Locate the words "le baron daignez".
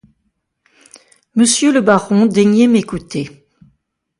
1.71-2.65